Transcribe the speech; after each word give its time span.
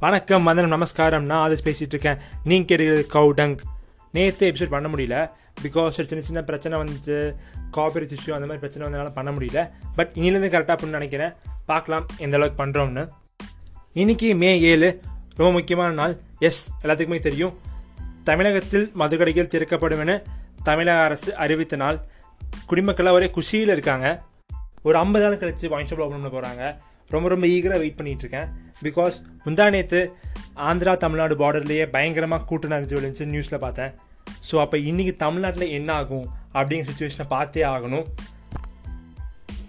வணக்கம் 0.00 0.48
மதனம் 0.48 0.66
நமஸ்காரம். 0.66 1.24
நான் 1.24 1.50
ஆதர்ஸ் 1.50 1.66
பேசிகிட்டு 1.66 1.86
இருக்கேன் 1.88 2.16
நீங்கள் 2.44 2.76
கேட்குறது 2.76 3.16
கவுடங். 3.16 3.58
நேற்று 4.12 4.52
எபிசோட் 4.52 4.68
பண்ண 4.68 4.88
முடியல. 4.88 5.30
பிகாஸ் 5.62 5.82
ஒரு 5.82 6.06
சின்ன 6.06 6.24
சின்ன 6.24 6.42
பிரச்சனை 6.42 6.78
வந்து 6.78 7.36
காப்பரேட் 7.76 8.14
இஷ்யூ 8.14 8.30
அந்த 8.30 8.46
மாதிரி 8.46 8.58
பிரச்சனை 8.58 8.88
வந்தனால 8.88 9.12
பண்ண 9.12 9.30
முடியல. 9.30 9.70
பட் 9.96 10.10
இனிலேருந்து 10.14 10.52
கரெக்டாக 10.52 10.76
அப்படின்னு 10.76 10.86
நினைக்கிறேன். 10.86 11.32
பார்க்கலாம் 11.66 12.06
எந்த 12.18 12.36
அளவுக்கு 12.36 12.66
பண்ணுறோம்னு 12.66 13.08
இன்னைக்கு 13.92 14.34
மே 14.34 14.60
ஏழு 14.60 15.00
ரொம்ப 15.36 15.52
முக்கியமான 15.52 15.94
நாள். 15.94 16.18
எஸ் 16.38 16.70
எல்லாத்துக்குமே 16.82 17.18
தெரியும். 17.18 17.58
தமிழகத்தில் 18.24 18.92
மதுக்கடைகள் 18.98 19.46
திறக்கப்படும் 19.46 20.00
என 20.00 20.22
தமிழக 20.62 21.02
அரசு 21.02 21.36
அறிவித்த 21.36 21.76
நாள். 21.76 21.98
குடிமக்களாக 22.70 23.10
ஒரே 23.10 23.30
குஷியில் 23.30 23.68
இருக்காங்க. 23.68 24.22
ஒரு 24.82 24.98
ஐம்பது 24.98 25.28
நாள் 25.28 25.38
கழித்து 25.38 25.68
வாங்கி 25.68 25.94
ஷாப் 25.94 25.98
ஓப்பன் 25.98 26.30
பண்ண 26.30 26.36
போகிறாங்க 26.36 26.86
ரொம்ப 27.10 27.28
ரொம்ப 27.28 27.46
ஈகராக 27.46 27.80
வெயிட் 27.82 27.98
பண்ணிகிட்ருக்கேன் 27.98 28.48
பிகாஸ் 28.86 29.16
முந்தா 29.44 29.66
நேற்று 29.74 30.00
ஆந்திரா 30.68 30.92
தமிழ்நாடு 31.04 31.34
பார்டர்லேயே 31.42 31.84
பயங்கரமாக 31.94 32.44
கூட்டு 32.44 32.68
நடந்து 32.68 32.96
விழுந்துச்சு 32.96 33.26
நியூஸில் 33.34 33.62
பார்த்தேன். 33.64 33.92
ஸோ 34.48 34.54
அப்போ 34.64 34.76
இன்றைக்கி 34.90 35.12
தமிழ்நாட்டில் 35.16 35.74
என்ன 35.78 35.90
ஆகும் 35.92 36.26
அப்படிங்கிற 36.54 36.88
சுச்சுவேஷனை 36.90 37.26
பார்த்தே 37.28 37.62
ஆகணும். 37.74 38.06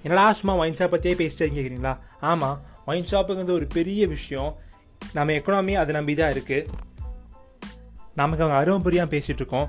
என்னடா 0.04 0.26
சும்மா 0.40 0.54
ஒயின் 0.62 0.78
ஷாப் 0.80 0.94
பற்றியே 0.96 1.16
பேசிட்டு 1.22 1.54
கேட்குறீங்களா 1.56 1.94
ஆமாம் 2.32 2.60
ஒயின் 2.86 3.10
ஷாப்புங்கிறது 3.12 3.58
ஒரு 3.60 3.68
பெரிய 3.78 4.02
விஷயம். 4.16 4.52
நம்ம 5.14 5.34
எக்கனாமி 5.40 5.74
அதை 5.82 5.92
நம்பி 5.98 6.14
தான் 6.16 6.34
இருக்குது 6.36 6.88
நமக்கு 8.20 8.44
அவங்க 8.44 8.58
அருவம் 8.62 8.86
புரியாமல் 8.86 9.14
பேசிகிட்ருக்கோம் 9.14 9.68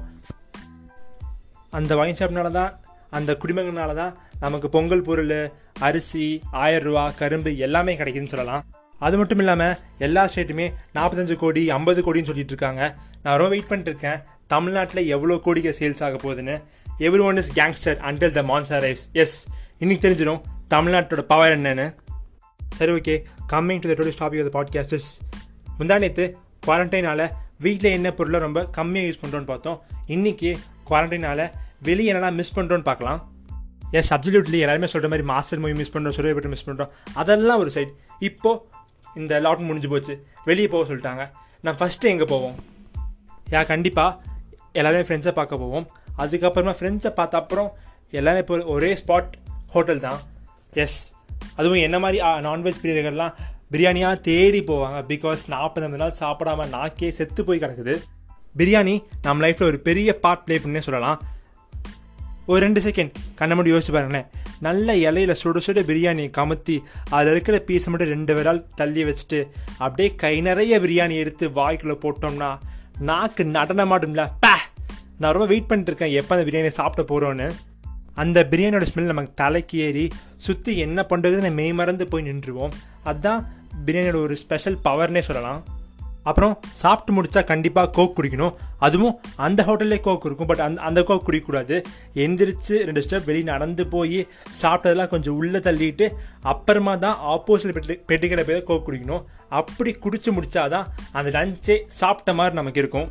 அந்த 1.78 1.92
ஒயின் 1.97 2.19
ஷாப்னால 2.20 2.50
தான் 2.50 2.73
அந்த 3.10 3.37
குடிமகனால 3.42 3.95
தான் 3.95 4.16
நமக்கு 4.41 4.69
பொங்கல் 4.69 5.02
பொருள் 5.02 5.50
அரிசி 5.78 6.42
ஆயிரம் 6.50 6.82
ரூபா 6.82 7.10
கரும்பு 7.10 7.56
எல்லாமே 7.56 7.97
கிடைக்குதுன்னு 7.97 8.34
சொல்லலாம். 8.34 8.64
அது 8.98 9.17
மட்டும் 9.17 9.39
இல்லாமல் 9.39 9.77
எல்லா 9.98 10.22
ஸ்டேட்டுமே 10.25 10.67
நாற்பத்தஞ்சு 10.94 11.36
கோடி 11.36 11.70
ஐம்பது 11.70 12.00
கோடின்னு 12.00 12.30
சொல்லிட்டு 12.30 12.55
இருக்காங்க. 12.55 12.83
நான் 13.22 13.39
ரொம்ப 13.39 13.48
வெயிட் 13.48 13.70
பண்ணிட்டுருக்கேன் 13.70 14.22
தமிழ்நாட்டில் 14.47 15.06
எவ்வளோ 15.06 15.36
கோடிக்கு 15.36 15.77
சேல்ஸ் 15.78 16.02
ஆக 16.02 16.17
போகுதுன்னு. 16.17 16.56
Every 16.98 17.22
one 17.22 17.36
is 17.36 17.52
gangster 17.58 17.98
until 18.08 18.36
the 18.39 18.42
mans 18.42 18.72
arrives 18.78 19.06
S 19.12 19.36
இன்னைக்கு 19.78 20.08
தெரிஞ்சிடும் 20.08 20.41
தமிழ்நாட்டோட 20.70 21.22
பவர் 21.22 21.58
என்னன்னு. 21.58 21.95
சரி 22.74 22.92
okay 22.92 23.14
coming 23.52 23.80
to 23.80 23.95
the 23.95 24.02
today 24.02 24.12
topic 24.20 24.47
of 24.47 24.56
podcast 24.56 24.92
is 24.92 25.08
முந்தா 25.78 25.98
நேற்று 25.98 26.36
குவாரண்டைனால் 26.67 27.24
வீட்டில் 27.58 27.91
என்ன 27.91 28.12
பொருளை 28.12 28.41
ரொம்ப 28.41 28.61
கம்மியாக 28.77 29.08
யூஸ் 29.08 29.22
பண்ணுறோன்னு 29.22 29.45
பார்த்தோம். 29.45 29.83
இன்றைக்கி 30.08 30.50
குவாரண்டைனால் 30.91 31.45
வெளியே 31.89 32.09
என்னெல்லாம் 32.12 32.39
மிஸ் 32.41 32.56
பண்ணுறோன்னு 32.56 32.86
பார்க்கலாம். 32.89 33.20
எஸ் 33.98 34.12
அப்சல்யூட்லி 34.14 34.59
எல்லாருமே 34.64 34.89
சொல்கிற 34.92 35.09
மாதிரி 35.12 35.27
மாஸ்டர் 35.31 35.61
மூவி 35.62 35.75
மிஸ் 35.81 35.92
பண்ணுறோம் 35.95 36.17
சுரேபட்டு 36.17 36.50
மிஸ் 36.55 36.67
பண்ணுறோம் 36.67 36.91
அதெல்லாம் 37.20 37.61
ஒரு 37.62 37.70
சைட் 37.77 37.95
இப்போது 38.28 38.61
இந்த 39.20 39.41
லாட் 39.45 39.64
முடிஞ்சு 39.69 39.89
போச்சு. 39.92 40.14
வெளியே 40.48 40.69
போக 40.75 40.84
சொல்லிட்டாங்க. 40.91 41.23
நான் 41.64 41.78
ஃபஸ்ட்டு 41.81 42.11
எங்கே 42.12 42.27
போவோம்? 42.33 42.56
யா 43.55 43.62
கண்டிப்பாக 43.73 44.19
எல்லாருமே 44.78 45.06
ஃப்ரெண்ட்ஸை 45.06 45.33
பார்க்க 45.39 45.62
போவோம். 45.62 45.86
அதுக்கப்புறமா 46.23 46.75
ஃப்ரெண்ட்ஸை 46.81 47.12
பார்த்த 47.20 47.41
அப்புறம் 47.42 47.70
எல்லாரும் 48.19 48.42
இப்போ 48.45 48.58
ஒரே 48.75 48.91
ஸ்பாட் 49.01 49.33
ஹோட்டல் 49.75 50.05
தான். 50.06 50.20
எஸ் 50.84 50.98
அதுவும் 51.58 51.83
என்ன 51.86 51.97
மாதிரி 52.05 52.19
நான்வெஜ் 52.47 52.81
பிரியர்கள்லாம் 52.84 53.34
பிரியாணியாக 53.75 54.20
தேடி 54.28 54.61
போவாங்க. 54.70 54.98
பிகாஸ் 55.11 55.42
நாற்பது 55.55 56.01
நாள் 56.03 56.17
சாப்பிடாம 56.23 56.69
நாக்கே 56.77 57.11
செத்து 57.19 57.42
போய் 57.48 57.62
கிடக்குது. 57.64 57.95
பிரியாணி 58.61 58.95
நம்ம 59.27 59.47
லைஃப்பில் 59.47 59.70
ஒரு 59.73 59.78
பெரிய 59.89 60.11
பார்ட் 60.25 60.45
ப்ளே 60.47 60.56
பண்ணே 60.64 60.81
சொல்லலாம். 60.86 61.20
ஒரு 62.51 62.61
ரெண்டு 62.61 62.81
செகண்ட் 62.81 63.11
கண்ணை 63.34 63.56
மட்டும் 63.56 63.75
யோசிச்சு 63.75 63.93
பாருங்களேன். 63.93 64.27
நல்ல 64.61 64.95
இலையில 64.95 65.37
சுட 65.43 65.61
சுட 65.67 65.81
பிரியாணி 65.91 66.31
கமுத்தி 66.39 66.83
அதில் 67.11 67.31
இருக்கிற 67.31 67.62
பீஸை 67.67 67.87
மட்டும் 67.87 68.09
ரெண்டு 68.09 68.42
விரால் 68.42 68.65
தள்ளி 68.75 69.05
வச்சுட்டு 69.05 69.48
அப்படியே 69.79 70.15
கை 70.15 70.41
நிறைய 70.41 70.81
பிரியாணி 70.81 71.15
எடுத்து 71.15 71.48
வாய்க்குள்ளே 71.48 71.97
போட்டோம்னா 71.97 72.58
நாக்கு 72.98 73.45
நடனமாடும்ல. 73.45 74.30
பே! 74.41 74.57
நான் 75.19 75.33
ரொம்ப 75.33 75.47
வெயிட் 75.47 75.69
பண்ணிட்டுருக்கேன் 75.69 76.13
எப்போ 76.13 76.36
அந்த 76.36 76.51
பிரியாணி 76.51 76.67
சாப்பிட 76.67 77.02
போகிறோன்னு 77.08 77.52
அந்த 78.14 78.47
பிரியாணியோட 78.51 78.86
ஸ்மெல் 78.95 79.11
நமக்கு 79.13 79.33
தலைக்கு 79.35 79.79
ஏறி 79.79 80.08
சுற்றி 80.36 80.79
என்ன 80.79 81.07
பண்ணுறதுன்னு 81.08 81.53
மெய் 81.53 81.73
மறந்து 81.73 82.08
போய் 82.08 82.29
நின்றுவோம். 82.29 82.73
அதுதான் 83.05 83.48
பிரியாணியோட 83.86 84.23
ஒரு 84.23 84.36
ஸ்பெஷல் 84.36 84.79
பவர்னே 84.85 85.19
சொல்லலாம். 85.19 85.64
அப்புறம் 86.29 86.55
சாப்பிட்டு 86.83 87.13
முடித்தா 87.17 87.45
கண்டிப்பாக 87.45 87.91
கோக் 87.91 88.17
குடிக்கணும். 88.19 88.55
அதுவும் 88.79 89.14
அந்த 89.47 89.61
ஹோட்டல்லே 89.69 89.98
கோக் 90.01 90.27
இருக்கும் 90.29 90.51
பட் 90.51 90.64
அந்த 90.67 90.81
அந்த 90.89 91.03
கோக் 91.03 91.27
குடிக்கக்கூடாது. 91.29 91.77
எந்திரிச்சு 92.25 92.75
ரெண்டு 92.89 93.05
ஸ்டெப் 93.07 93.29
வெளியே 93.31 93.45
நடந்து 93.45 93.86
போய் 93.95 94.19
சாப்பிட்டதெல்லாம் 94.63 95.13
கொஞ்சம் 95.14 95.36
உள்ளே 95.41 95.59
தள்ளிட்டு 95.59 96.09
அப்புறமா 96.53 96.95
தான் 97.05 97.17
ஆப்போசிட் 97.35 97.77
பெட்டி 97.79 97.97
பெட்டிக்கடை 98.11 98.45
போய் 98.51 98.63
கோக் 98.70 98.86
குடிக்கணும். 98.89 99.25
அப்படி 99.61 99.92
குடிச்சு 100.05 100.69
தான் 100.77 100.86
அந்த 101.13 101.30
லஞ்சே 101.39 101.77
சாப்பிட்ட 102.01 102.33
மாதிரி 102.41 102.59
நமக்கு 102.61 102.83
இருக்கும். 102.85 103.09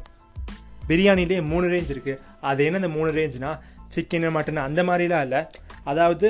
பிரியாணிலே 0.90 1.42
மூணு 1.53 1.66
ரேஞ்ச் 1.74 1.94
இருக்குது 1.96 2.19
அது 2.42 2.64
என்ன 2.66 2.78
இந்த 2.78 2.92
மூணு 2.98 3.09
ரேஞ்சுனா 3.18 3.52
சிக்கன் 3.96 4.36
மட்டன் 4.38 4.68
அந்த 4.68 4.84
மாதிரிலாம் 4.84 5.25
இல்லை. 5.28 5.42
அதாவது 5.84 6.28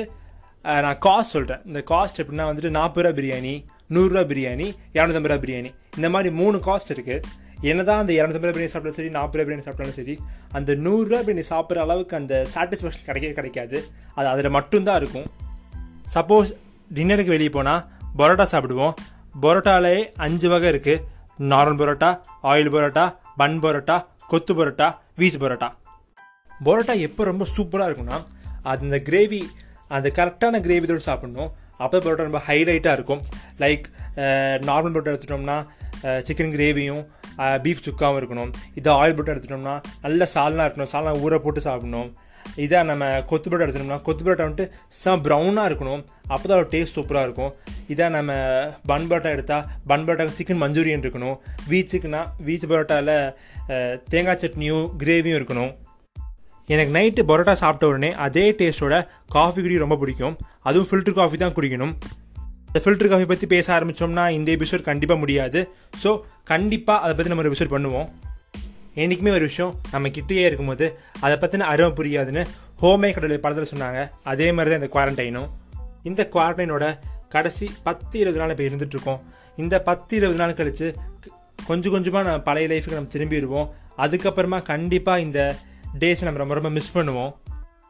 நான் 0.84 0.98
காஸ்ட் 1.06 1.34
சொல்கிறேன் 1.34 1.62
இந்த 1.64 1.80
காஸ்ட் 1.90 2.20
எப்படின்னா 2.22 2.46
வந்துட்டு 2.48 2.70
நாற்பது 2.78 3.04
ரூபா 3.06 3.18
பிரியாணி 3.18 3.54
நூறுரூவா 3.94 4.22
பிரியாணி 4.30 4.66
இரநூத்தம்பது 4.96 5.30
ரூபா 5.32 5.42
பிரியாணி. 5.44 5.70
இந்த 5.98 6.08
மாதிரி 6.14 6.30
மூணு 6.40 6.56
காஸ்ட் 6.66 6.92
இருக்குது 6.94 7.38
என்ன 7.70 7.80
தான் 7.88 8.00
அந்த 8.02 8.12
இரநூத்தம்பது 8.18 8.48
ரூபா 8.48 8.56
பிரியாணி 8.56 8.72
சாப்பிட்டாலும் 8.74 8.98
சரி 8.98 9.10
நாற்பது 9.16 9.38
ரூபா 9.38 9.46
பிரியாணி 9.48 9.64
சாப்பிட்டாலும் 9.66 9.98
சரி 10.00 10.14
அந்த 10.58 10.74
நூறுரூவா 10.84 11.20
பிரியாணி 11.26 11.44
சாப்பிட்ற 11.52 11.84
அளவுக்கு 11.86 12.14
அந்த 12.20 12.34
சாட்டிஸ்ஃபேக்ஷன் 12.54 13.06
கிடைக்கவே 13.08 13.34
கிடைக்காது. 13.38 13.78
அது 14.18 14.28
அதில் 14.32 14.54
மட்டும்தான் 14.58 15.00
இருக்கும். 15.02 15.26
சப்போஸ் 16.14 16.50
டின்னருக்கு 16.98 17.34
வெளியே 17.36 17.52
போனால் 17.56 17.82
பரோட்டா 18.20 18.46
சாப்பிடுவோம். 18.52 18.94
பரோட்டாலே 19.42 19.96
அஞ்சு 20.26 20.48
வகை 20.52 20.70
இருக்குது 20.74 21.02
normal 21.52 21.80
parotta 21.82 22.10
oil 22.52 22.72
parotta 22.76 23.04
bun 23.40 23.58
parotta 23.64 23.96
கொத்து 24.32 24.52
பரோட்டா 24.58 24.88
வீஸ் 25.20 25.40
பரோட்டா. 25.42 25.68
பரோட்டா 26.66 26.94
எப்போ 27.06 27.22
ரொம்ப 27.30 27.44
சூப்பராக 27.56 27.88
இருக்கும்னா 27.88 28.18
அது 28.70 28.84
இந்த 28.86 28.98
கிரேவி 29.08 29.42
அந்த 29.96 30.08
கரெக்டான 30.18 30.58
கிரேவியோடு 30.66 31.08
சாப்பிட்ணும். 31.08 31.50
அப்போ 31.84 31.96
பரோட்டா 32.04 32.28
ரொம்ப 32.28 32.42
ஹைலைட்டாக 32.48 32.96
இருக்கும். 32.98 33.22
லைக் 33.64 33.86
நார்மல் 34.70 34.94
பரோட்டா 34.94 35.12
எடுத்துட்டோம்னா 35.14 35.58
சிக்கன் 36.28 36.54
கிரேவியும் 36.56 37.04
பீஃப் 37.64 37.84
சுக்காவும் 37.86 38.18
இருக்கணும். 38.20 38.50
இதை 38.78 38.90
ஆயில் 39.00 39.14
பரோட்டா 39.18 39.34
எடுத்துட்டோம்னா 39.34 39.76
நல்ல 40.06 40.28
சால்னா 40.34 40.66
இருக்கணும். 40.66 40.92
சால்னா 40.94 41.12
ஊற 41.24 41.38
போட்டு 41.44 41.60
சாப்பிடணும். 41.68 42.10
இதை 42.64 42.78
நம்ம 42.90 43.04
கொத்து 43.30 43.48
பரோட்டா 43.50 43.66
எடுத்துட்டோம்னா 43.66 43.98
கொத்து 44.06 44.22
பரோட்டா 44.26 44.46
வந்துட்டு 44.46 44.66
செம 45.00 45.20
ப்ரௌனாக 45.26 45.68
இருக்கணும். 45.70 46.02
அப்போ 46.34 46.46
தான் 46.50 46.70
டேஸ்ட் 46.72 46.96
சூப்பராக 46.98 47.26
இருக்கும். 47.28 47.52
இதை 47.92 48.06
நம்ம 48.16 48.32
பன் 48.90 49.06
பரோட்டா 49.10 49.30
எடுத்தால் 49.36 49.66
பன் 49.90 50.04
பரோட்டா 50.06 50.26
சிக்கன் 50.38 50.62
மஞ்சூரியன் 50.62 51.04
இருக்கணும். 51.04 51.36
வீச்சுக்குனா 51.70 52.22
வீச்சு 52.48 52.68
பரோட்டாவில் 52.72 53.14
தேங்காய் 54.12 54.42
சட்னியும் 54.44 54.86
கிரேவியும் 55.02 55.38
இருக்கணும். 55.40 55.72
எனக்கு 56.74 56.92
நைட்டு 56.96 57.22
பரோட்டா 57.28 57.54
சாப்பிட்ட 57.60 57.84
உடனே 57.90 58.10
அதே 58.24 58.44
டேஸ்ட்டோட 58.58 58.96
காஃபி 59.36 59.60
குடி 59.64 59.76
ரொம்ப 59.84 59.96
பிடிக்கும். 60.00 60.34
அதுவும் 60.68 60.88
ஃபில்டர் 60.88 61.16
காஃபி 61.18 61.36
தான் 61.42 61.54
குடிக்கணும். 61.56 61.94
இந்த 62.68 62.80
ஃபில்டர் 62.82 63.10
காஃபி 63.12 63.26
பற்றி 63.30 63.46
பேச 63.52 63.66
ஆரம்பித்தோம்னா 63.76 64.24
இந்த 64.38 64.48
எபிசோட் 64.56 64.88
கண்டிப்பாக 64.88 65.20
முடியாது. 65.22 65.60
ஸோ 66.02 66.10
கண்டிப்பாக 66.50 66.98
அதை 67.04 67.12
பற்றி 67.14 67.30
நம்ம 67.32 67.42
ஒரு 67.44 67.50
எபிசோட் 67.52 67.72
பண்ணுவோம். 67.76 68.08
என்றைக்குமே 69.02 69.32
ஒரு 69.38 69.44
விஷயம் 69.50 69.72
நம்ம 69.94 70.10
கிட்டேயே 70.16 70.44
இருக்கும்போது 70.48 70.86
அதை 71.24 71.34
பற்றின 71.42 71.66
அருமை 71.72 71.92
புரியாதுன்னு 71.98 72.42
ஹோமே 72.82 73.08
கடவுள் 73.16 73.42
படத்தில் 73.44 73.70
சொன்னாங்க. 73.72 74.00
அதே 74.32 74.46
மாதிரி 74.56 74.70
தான் 74.72 74.80
இந்த 74.82 74.90
குவாரண்டைனும் 74.94 75.48
இந்த 76.10 76.22
குவாரண்டைனோட 76.34 76.84
கடைசி 77.34 77.66
பத்து 77.86 78.14
இருபது 78.22 78.40
நாள் 78.42 78.52
இப்போ 78.54 78.64
இருந்துகிட்ருக்கோம் 78.68 79.20
இந்த 79.62 79.74
பத்து 79.88 80.12
இருபது 80.18 80.38
நாள் 80.42 80.58
கழித்து 80.60 80.86
கொஞ்சம் 81.68 81.94
கொஞ்சமாக 81.94 82.24
நம்ம 82.28 82.44
பழைய 82.48 82.68
லைஃபுக்கு 82.72 82.98
நம்ம 82.98 83.12
திரும்பிடுவோம். 83.16 83.68
அதுக்கப்புறமா 84.04 84.58
கண்டிப்பாக 84.72 85.24
இந்த 85.26 85.40
டேஸை 85.98 86.22
நம்ம 86.22 86.38
ரொம்ப 86.38 86.54
ரொம்ப 86.54 86.70
மிஸ் 86.70 86.96
பண்ணுவோம். 86.98 87.32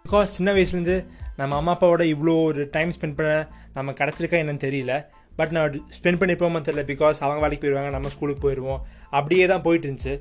பிகாஸ் 0.05 0.23
சின்ன 0.23 0.53
வயசுலேருந்து 0.53 1.07
நம்ம 1.37 1.57
அம்மா 1.57 1.79
அப்பாவோட 1.79 2.05
இவ்வளோ 2.13 2.45
ஒரு 2.45 2.69
டைம் 2.71 2.91
ஸ்பெண்ட் 2.91 3.15
பண்ண 3.15 3.49
நம்ம 3.75 3.93
கிடச்சிருக்கா 3.93 4.39
என்னன்னு 4.43 4.65
தெரியல. 4.67 5.07
பட் 5.37 5.51
நான் 5.51 5.71
ஸ்பெண்ட் 5.71 6.21
பண்ணிப்போமா 6.21 6.61
தெரியல. 6.69 6.83
பிகாஸ் 6.93 7.21
அவங்க 7.27 7.41
வேலைக்கு 7.41 7.69
போயிடுவாங்க 7.69 7.91
நம்ம 7.91 8.09
ஸ்கூலுக்கு 8.09 8.43
போயிடுவோம் 8.45 8.81
அப்படியே 9.11 9.47
தான் 9.47 9.63
போயிட்டு 9.63 9.87
இருந்துச்சு. 9.89 10.15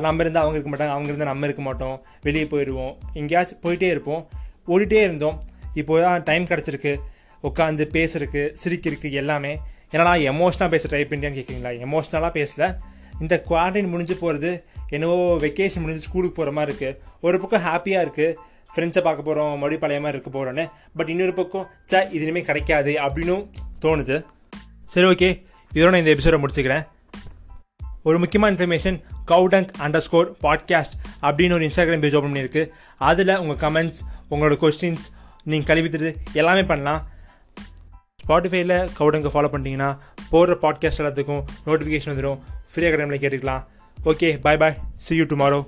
நம்ம 0.00 0.22
இருந்தால் 0.22 0.42
அவங்க 0.42 0.58
இருக்க 0.58 0.70
மாட்டாங்க 0.70 0.94
அவங்க 0.94 1.08
இருந்தால் 1.08 1.32
நம்ம 1.32 1.44
இருக்க 1.44 1.62
மாட்டோம். 1.62 1.96
வெளியே 2.22 2.44
போயிடுவோம் 2.44 2.94
எங்கேயாச்சும் 3.12 3.58
போயிட்டே 3.62 3.82
இருப்போம். 3.82 4.28
ஓடிட்டே 4.66 5.02
இருந்தோம். 5.08 5.42
இப்போ 5.74 6.00
தான் 6.00 6.22
டைம் 6.22 6.44
கிடச்சிருக்கு. 6.44 6.96
உட்காந்து 7.42 7.84
பேசுறதுக்கு 7.96 8.42
சிரிக்கிறதுக்கு 8.64 9.10
எல்லாமே. 9.10 9.60
என்னடா 9.90 10.14
எமோஷனாக 10.32 10.68
பேச 10.68 10.88
ட்ரை 10.88 11.04
பண்ணியான்னு 11.10 11.38
கேட்குறீங்களா 11.38 11.70
எமோஷ்னலாக 11.86 12.32
பேசல. 12.38 12.64
இந்த 13.20 13.34
குவாரண்டைன் 13.48 13.92
முடிஞ்சு 13.94 14.16
போகிறது 14.16 14.50
என்னவோ 14.96 15.16
வெக்கேஷன் 15.44 15.84
முடிஞ்சு 15.84 16.06
ஸ்கூலுக்கு 16.06 16.36
போகிற 16.38 16.52
மாதிரி 16.58 16.72
இருக்குது 16.72 16.96
ஒரு 17.20 17.40
பக்கம் 17.42 17.64
ஹாப்பியாக 17.68 18.04
இருக்குது 18.06 18.36
ஃப்ரெண்ட்ஸை 18.72 19.02
பார்க்க 19.06 19.28
போகிறோம் 19.28 19.52
மறுபடியும் 19.60 19.82
பழைய 19.84 20.00
மாதிரி 20.02 20.18
இருக்க 20.18 20.30
போகிறோன்னு 20.36 20.64
பட் 20.96 21.08
இன்னொரு 21.08 21.32
பக்கம் 21.32 21.66
ச 21.92 22.02
இது 22.10 22.24
இனிமேல் 22.26 22.44
கிடைக்காது 22.44 22.92
அப்படின்னும் 23.06 23.44
தோணுது. 23.84 24.16
சரி 24.86 25.06
ஓகே 25.06 25.28
இதோட 25.74 25.90
நான் 25.90 26.02
இந்த 26.02 26.14
எபிசோடை 26.14 26.38
முடிச்சுக்கிறேன். 26.42 26.84
ஒரு 28.02 28.18
முக்கியமான 28.18 28.54
இன்ஃபர்மேஷன் 28.54 28.98
கவுடங்க் 29.26 29.72
அண்டர் 29.84 30.04
ஸ்கோர் 30.06 30.28
பாட்காஸ்ட் 30.42 30.94
அப்படின்னு 31.22 31.56
ஒரு 31.56 31.66
இன்ஸ்டாகிராம் 31.66 32.04
பேஜ் 32.04 32.14
ஓப்பன் 32.14 32.32
பண்ணியிருக்கு. 32.32 32.62
அதில் 33.08 33.36
உங்கள் 33.36 33.60
கமெண்ட்ஸ் 33.64 34.00
உங்களோட 34.30 34.56
கொஸ்டின்ஸ் 34.62 35.06
நீங்கள் 35.44 35.68
கழுவித்துறது 35.70 36.10
எல்லாமே 36.32 36.62
பண்ணலாம். 36.62 37.02
ஸ்பாட்டிஃபைல 38.30 38.88
கவுடங்க 38.98 39.28
ஃபாலோ 39.28 39.48
பண்ணிட்டீங்கன்னா 39.52 39.98
போடுற 40.32 40.54
பாட்காஸ்ட் 40.62 40.98
எல்லாத்துக்கும் 40.98 41.44
நோட்டிஃபிகேஷன் 41.66 42.10
வந்துடும். 42.10 42.38
ஃப்ரீ 42.74 42.86
டைமில் 42.86 43.22
கேட்டுக்கலாம் 43.22 43.64
okay 44.04 44.40
bye 44.40 44.56
bye 44.56 44.76
see 44.96 45.16
you 45.16 45.24
tomorrow 45.24 45.66